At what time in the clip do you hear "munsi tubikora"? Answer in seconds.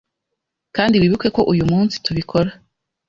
1.71-2.49